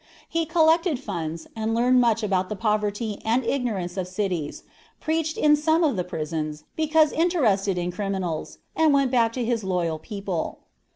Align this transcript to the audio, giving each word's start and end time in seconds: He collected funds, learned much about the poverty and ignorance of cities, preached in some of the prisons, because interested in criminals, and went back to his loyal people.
He 0.27 0.47
collected 0.47 0.97
funds, 0.99 1.45
learned 1.55 2.01
much 2.01 2.23
about 2.23 2.49
the 2.49 2.55
poverty 2.55 3.19
and 3.23 3.45
ignorance 3.45 3.97
of 3.97 4.07
cities, 4.07 4.63
preached 4.99 5.37
in 5.37 5.55
some 5.55 5.83
of 5.83 5.95
the 5.95 6.03
prisons, 6.03 6.63
because 6.75 7.11
interested 7.11 7.77
in 7.77 7.91
criminals, 7.91 8.57
and 8.75 8.95
went 8.95 9.11
back 9.11 9.31
to 9.33 9.45
his 9.45 9.63
loyal 9.63 9.99
people. 9.99 10.61